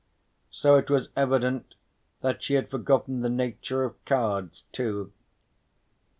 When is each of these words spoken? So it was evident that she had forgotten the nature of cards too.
So 0.49 0.77
it 0.77 0.89
was 0.89 1.09
evident 1.15 1.75
that 2.21 2.41
she 2.41 2.55
had 2.55 2.71
forgotten 2.71 3.21
the 3.21 3.29
nature 3.29 3.83
of 3.83 4.03
cards 4.03 4.63
too. 4.71 5.13